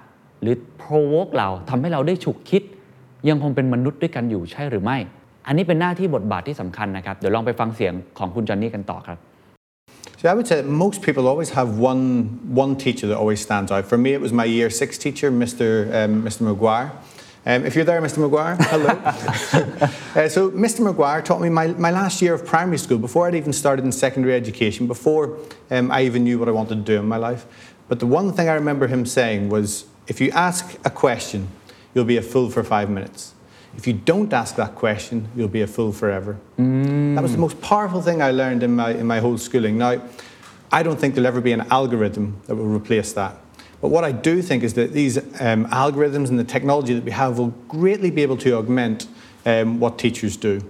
[0.40, 2.62] หรือ provoke เราทำให้เราได้ฉุกคิด
[3.28, 4.98] ยังคงเป็นมนุษย์ด้วยกันอยู่ใช่หรือไม่
[5.46, 9.18] อันนี้เป็นหน้าที่บทบาทที่สำคัญนะครับ เดี๋ยวลองไปฟังเสียงของคุณจอห์นนี่กันต่อครับ
[10.20, 13.72] So I would say that most people always have one, one teacher that always stands
[13.72, 13.86] out.
[13.86, 15.86] For me, it was my year six teacher, Mr.
[15.94, 16.42] Um, Mr.
[16.42, 16.90] McGuire.
[17.46, 18.28] Um, if you're there, Mr.
[18.28, 18.88] McGuire, hello.
[20.22, 20.86] uh, so Mr.
[20.86, 23.92] McGuire taught me my, my last year of primary school, before I'd even started in
[23.92, 25.38] secondary education, before
[25.70, 27.46] um, I even knew what I wanted to do in my life.
[27.88, 31.48] But the one thing I remember him saying was, if you ask a question,
[31.94, 33.32] you'll be a fool for five minutes.
[33.74, 36.36] If you don't ask that question, you'll be a fool forever.
[37.14, 39.78] That was the most powerful thing I learned in my, in my whole schooling.
[39.78, 40.00] Now,
[40.72, 43.36] I don't think there'll ever be an algorithm that will replace that.
[43.80, 47.10] But what I do think is that these um, algorithms and the technology that we
[47.10, 49.08] have will greatly be able to augment
[49.46, 50.60] um, what teachers do.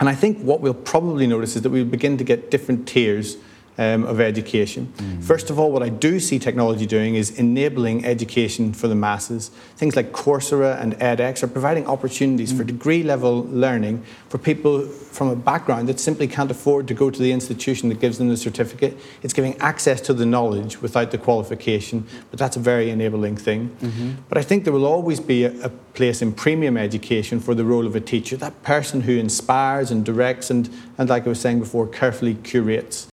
[0.00, 3.36] And I think what we'll probably notice is that we'll begin to get different tiers
[3.80, 4.92] um, of education.
[4.98, 5.24] Mm.
[5.24, 9.48] First of all, what I do see technology doing is enabling education for the masses.
[9.76, 12.66] Things like Coursera and edX are providing opportunities for mm.
[12.66, 17.18] degree level learning for people from a background that simply can't afford to go to
[17.18, 18.98] the institution that gives them the certificate.
[19.22, 23.70] It's giving access to the knowledge without the qualification, but that's a very enabling thing.
[23.80, 24.10] Mm-hmm.
[24.28, 27.64] But I think there will always be a, a place in premium education for the
[27.64, 31.40] role of a teacher, that person who inspires and directs and, and like I was
[31.40, 33.09] saying before, carefully curates.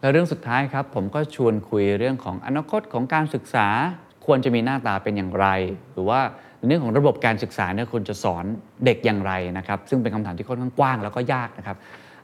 [0.00, 3.66] แล้วเรื่องสุดท้ายครับผมก็ชวนคุยเรื่องของอนาคตของการศึกษา
[4.26, 5.46] ควรจะมีหน้าตาเป็นอย่างไร
[5.92, 6.20] หรือว่า
[6.66, 8.44] เรื่องของระบบการศึกษาเนี่ยควรจะสอน
[8.84, 11.76] เด็กอย่างไรนะครับ ซึ่งเป็นคำถามที่ค่อนข้างกว้างแล้วก็ยากนะครับ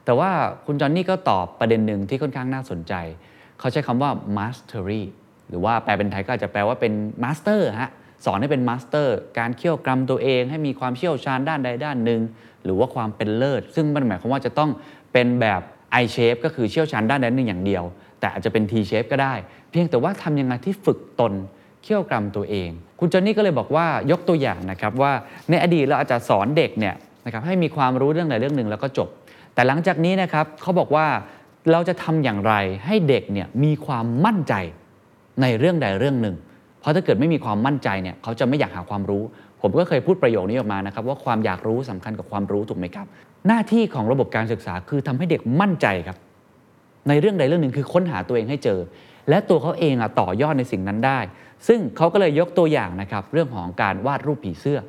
[0.05, 0.29] แต่ว่า
[0.65, 2.93] คุณจอห์นนี่ก็ตอบประเด็นหนึ่งที่ค่อนข้างน่าสนใจ
[3.59, 5.03] เขาใช้คำว่า mastery
[5.49, 7.91] หรือว่าแปลเป็นไทยก็อาจจะแปลว่าเป็น master ฮะ
[8.25, 9.07] สอนให้เป็น master
[9.39, 12.21] การเขี่ยวกรำตัวเองให้มีความเชี่ยวชาญด้านใดด้านหนึ่ง
[12.63, 14.69] หรือว่าความเป็นเลิศ ซึ่งมันหมายความว่าจะต้อง
[15.13, 15.61] เป็นแบบ
[16.01, 17.83] I shape ก็คือเชี่ยวชาญด้านใดด้นหนึ่งอย่างเดียว
[18.19, 19.33] แต่อาจจะเป็น T shape ก็ได้
[19.71, 21.33] เพียงแต่ว่าทำยังไงที่ฝึกตน
[21.83, 25.11] เขี่ยวกรำตัวเอง คุณจอนนี่ก็เลยบอกว่ายกตัวอย่างนะครับว่า
[25.49, 29.09] ในอดีตเราอาจจะสอนเด็กเนี่ยนะครับให้มีความรู้เรื่องใดเรื่องหนึ่งแล้วก็จบ
[29.53, 31.05] แต่หลังจากนี้นะครับเขาบอกว่า
[31.71, 32.53] เราจะทำอย่างไร
[32.85, 34.53] ให้เด็กเนี่ยมีความมั่นใจ
[35.41, 36.35] ในเรื่องใดเรื่องหนึ่ง
[36.79, 39.23] เพราะถ้าเกิดไม่มีความมั่นใจเนี่ยเขาจะไม่อยากหาความรู้
[39.61, 43.07] ผมก็เคยพูดประโยคนี้ออกมานะครับว่าความอยากรู้สำคัญกับความรู้ถูกไหมครับ
[43.47, 46.17] หน้าที่ของระบบการศึกษาคือทำให้เด็กมั่นใจครับ
[47.07, 48.79] ในเรื่องใดเรื่องหนึ่งคือค้นหาตัวเองให้เจอ
[49.29, 51.19] และตัวเขาเองอะต่อยอดในสิ่งนั้นได้
[51.67, 54.79] ซึ่งเขาก็เลยยกตัวอย่างนะครับเรื่องของการวาดรูปผีเสื้อ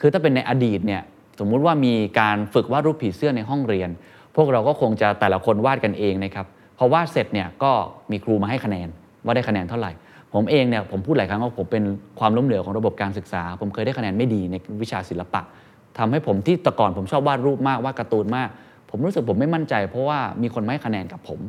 [0.00, 1.02] คือถ้าเป็นในอดีตเนี่ย
[1.40, 3.90] สมมุติว่ามีการฝึกวาดรูปผีเสื้อในห้องเรียน
[4.36, 6.46] พวกเราก็คงจะแต่ละคนวาดกันเองนะครับ
[6.78, 7.72] พอวาดเสร็จเนี่ยก็
[8.10, 8.88] มีครูมาให้คะแนน
[9.24, 9.92] ว่าได้คะแนนเท่าไหร่
[10.34, 11.84] ผมเองเนี่ยผมพูดหลายครั้งว่าผมเป็น
[12.18, 15.42] ความล้มเหลวของระบบการศึกษา ผมเคยได้คะแนนไม่ดีในวิชาศิลปะ
[15.98, 18.48] ทำให้ผมที่แต่ก่อนผมชอบวาดรูปมากวาดการ์ตูนมาก
[18.90, 21.40] ผมรู้สึกผมไม่มั่นใจ เพราะว่ามีคนไม่ให้คะแนนกับผม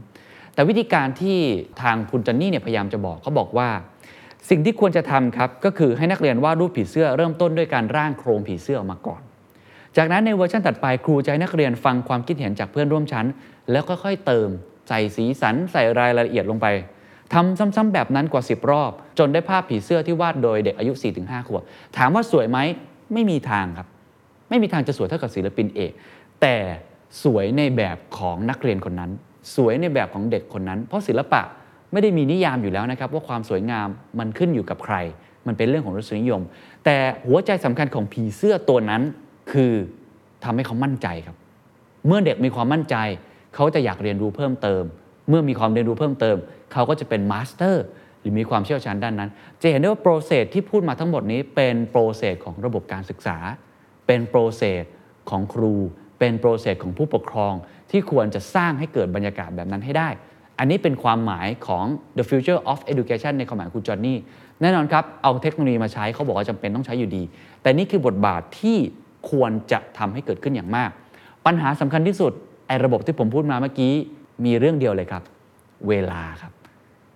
[0.54, 1.38] แต่วิธีการที่
[1.82, 3.70] ทางคุณจันนี่เนี่ยพยายามจะบอกเขาบอกว่า
[4.50, 9.22] สิ่งที่ควรจะทำครับก็คือให้นักเรียนวาดรูปผีเสื้อเริ่มต้นด้วยการร่างโครงผีเสื้อออกมาก่อน
[9.98, 13.26] จากนั้นในเวอร์ชันถัดไปครูจะให้นักเรียนฟังความคิดเห็นจากเพื่อนร่วมชั้น
[13.72, 14.50] แล้วค่อยๆเติม
[14.88, 16.68] ใส่สีสัน ใส่รายละเอียดลงไป
[17.34, 21.64] ทำซ้ำๆแบบนั้นกว่า 10 รอบ จนได้ภาพผีเสื้อที่วาดโดยเด็กอายุ 4-5 ขวบ
[21.98, 22.60] ถามว่าสวยไหม
[23.14, 23.88] ไม่มีทางครับ
[24.52, 25.92] ไม่มีทางจะสวยเท่ากับศิลปินเอก
[26.42, 26.56] แต่
[27.24, 29.12] สวยในแบบของนักเรียนคนนั้น
[29.56, 31.42] สวยในแบบของเด็กคนนั้น เพราะศิลปะ
[31.92, 33.88] ไม่ได้มีนิยามอยู่แล้วนะครับ ว่าความสวยงาม
[34.20, 34.96] มันขึ้นอยู่กับใคร
[35.48, 36.42] มันเป็นเรื่องของรสนิยม
[36.86, 39.02] แต่หัวใจสำคัญของผีเสื้อตัวนั้น
[39.52, 39.74] คือ
[40.44, 41.36] ทำให้เขามั่นใจครับ
[42.08, 42.96] เมื่อเด็กมีความมั่นใจ
[43.56, 44.84] เขาจะอยากเรียนรู้เพิ่มเติม
[45.30, 46.38] เมื่อมีความเรียนรู้เพิ่มเติม
[46.74, 47.86] เขาก็จะเป็น master
[48.20, 49.30] หรือมีความเชี่ยวชาญด้านนั้น
[49.62, 53.38] จะเห็นได้ว่า process ที่พูดมาทั้งหมดนี้เป็น process ของระบบการศึกษา
[54.12, 54.84] เป็น process
[55.30, 55.74] ของครู
[56.20, 57.54] เป็น process ของผู้ปกครอง
[57.92, 60.10] ที่ควรจะสร้างให้เกิดบรรยากาศแบบนั้นให้ได้
[60.60, 61.86] อันนี้เป็นความหมายของ
[62.18, 64.18] the future of education ในความหมายคุณจอห์นนี่
[64.62, 67.24] แน่นอนครับ เอาเทคโนโลยีมาใช้เขาบอกว่าจำเป็นต้องใช้อยู่ดี
[67.62, 68.78] แต่นี่คือบทบาทที่
[69.30, 70.90] ควรจะทำให้เกิดขึ้นอย่างมาก
[71.46, 72.32] ปัญหาสำคัญที่สุด
[72.68, 73.94] ไอ้ระบบที่ผมพูดมาเมื่อกี้
[74.46, 75.24] มีเรื่องเดียวเลยครับ
[75.88, 76.52] เวลาครับ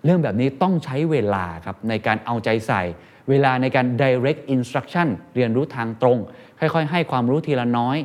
[0.06, 2.82] เรื่องแบบนี้ต้องใช้เวลาครับในการเอาใจใส่
[3.30, 6.18] เวลาในการ direct instruction เรียนรู้ทางตรง
[6.60, 7.98] ค่อยๆ ให้ความรู้ทีละน้อย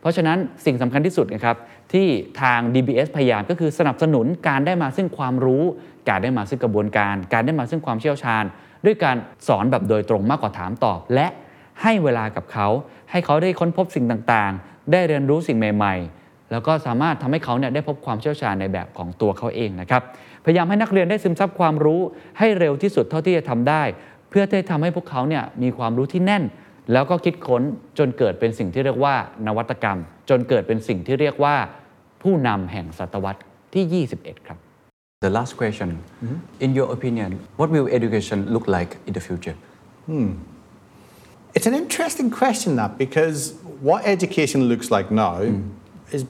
[0.00, 1.56] เพราะฉะนั้นสิ่งสำคัญที่สุดนะครับ
[1.92, 2.06] ที่
[2.42, 5.62] ทาง DBS พยายามก็คือสนับสนุนการได้มาซึ่งความรู้
[6.08, 8.44] การได้มาซึ่งกระบวนการ การได้มาซึ่งความเชี่ยวชาญ
[8.84, 9.16] ด้วยการ
[9.48, 11.26] สอนแบบโดยตรงมากกว่าถามตอบ และ
[11.82, 12.68] ให้เวลากับเขา
[13.10, 20.02] ให้เขาได้ค้นพบสิ่งต่างๆ ได้เรียนรู้สิ่งใหม่ ๆ แล้วก็สามารถทำให้เขาเนี่ยได้พบความเชี่ยวชาญในแบบของตัวเขาเองนะครับ
[20.46, 22.00] พยายามให้นักเรียนได้ซึมซับความรู้
[22.38, 23.82] ให้เร็วที่สุดเท่าที่จะทำได้
[24.30, 26.44] เพื่อที่จะทำให้พวกเขาเนี่ยมีความรู้ที่แน่น
[26.92, 27.62] แล้วก็คิดค้น
[27.98, 29.14] จนเกิดเป็นสิ่งที่เรียกว่า
[29.46, 29.98] นวัตกรรม
[30.30, 31.56] จนเกิดเป็นสิ่งที่เรียกว่า
[32.22, 33.40] ผู้นำแห่งศตวรรษ
[33.74, 34.58] ที่ 21 ครับ
[35.26, 35.88] The last question
[36.64, 37.30] in your opinion
[37.60, 39.56] what will education look like in the future
[41.56, 43.38] It's an interesting question, that, because
[43.88, 45.34] what education looks like now
[46.16, 46.22] is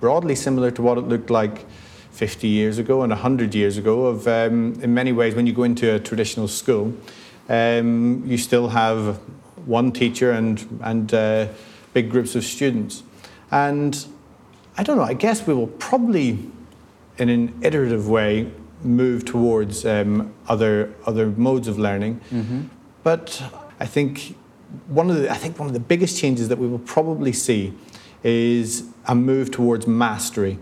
[0.00, 1.66] broadly similar to what it looked like
[2.12, 4.06] 50 years ago and 100 years ago.
[4.06, 6.94] Of, um, in many ways, when you go into a traditional school,
[7.48, 9.16] um, you still have
[9.66, 11.48] one teacher and, and uh,
[11.92, 13.02] big groups of students.
[13.50, 14.06] And
[14.76, 16.38] I don't know, I guess we will probably,
[17.18, 18.50] in an iterative way,
[18.82, 22.20] move towards um, other, other modes of learning.
[23.02, 23.42] But
[23.78, 24.36] I think
[24.86, 27.74] one of the I think one of the biggest changes that we will probably see
[28.22, 30.58] is a move towards mastery.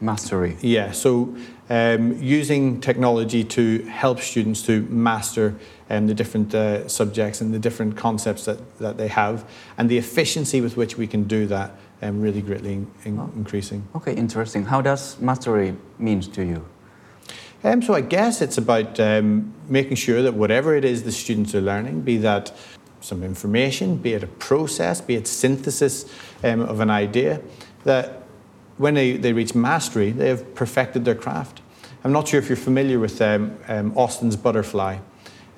[0.00, 0.56] Mastery.
[0.60, 1.34] Yeah, so
[1.68, 5.54] um, using technology to help students to master
[5.88, 9.98] um, the different uh, subjects and the different concepts that, that they have, and the
[9.98, 13.86] efficiency with which we can do that um, really greatly in, in- increasing.
[13.94, 14.64] okay interesting.
[14.64, 16.64] How does mastery means to you?
[17.62, 21.54] Um, so I guess it's about um, making sure that whatever it is the students
[21.54, 22.52] are learning, be that
[23.02, 26.10] some information, be it a process, be it synthesis
[26.42, 27.40] um, of an idea,
[27.84, 28.19] that
[28.80, 31.60] when they, they reach mastery, they have perfected their craft.
[32.02, 34.96] I'm not sure if you're familiar with um, um, Austin's butterfly.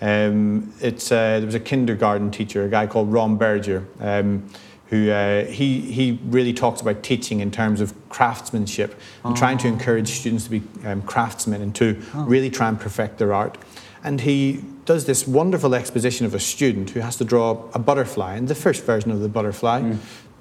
[0.00, 4.50] Um, it's, uh, there was a kindergarten teacher, a guy called Ron Berger, um,
[4.88, 9.68] who uh, he, he really talks about teaching in terms of craftsmanship and trying to
[9.68, 13.56] encourage students to be um, craftsmen and to really try and perfect their art.
[14.02, 18.35] And he does this wonderful exposition of a student who has to draw a butterfly.
[18.35, 19.94] And the first version of the butterfly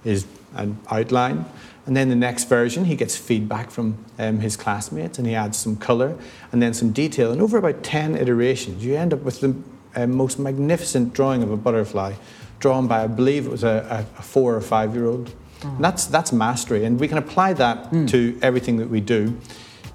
[0.04, 1.46] is an outline.
[1.86, 5.58] And then the next version, he gets feedback from um, his classmates and he adds
[5.58, 6.15] some colour
[6.52, 7.32] and then some detail.
[7.32, 9.56] And over about 10 iterations, you end up with the
[9.96, 12.13] uh, most magnificent drawing of a butterfly
[12.60, 15.34] drawn by, I believe it was a, a, four or five year old.
[15.63, 16.86] And that's, that's mastery.
[16.86, 19.39] And we can apply that to everything that we do.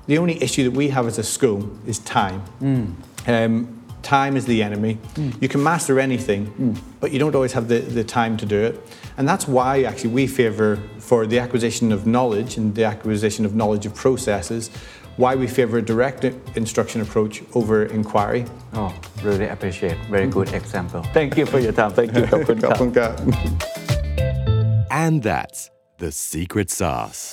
[0.07, 2.43] The only issue that we have as a school is time.
[3.27, 3.76] Um,
[4.07, 4.99] time is the enemy.
[5.15, 5.43] Mm.
[5.43, 6.79] You can master anything, mm.
[7.01, 8.81] but you don't always have the, the time to do it.
[9.19, 13.55] And that's why actually we favour for the acquisition of knowledge and the acquisition of
[13.55, 14.71] knowledge of processes,
[15.17, 16.25] why we favour direct
[16.57, 18.45] instruction approach over inquiry.
[18.75, 19.97] Oh, really appreciate.
[20.09, 21.03] Very good example.
[21.13, 21.91] Thank you for your time.
[21.91, 22.25] Thank you.
[24.91, 27.33] and that's the secret sauce.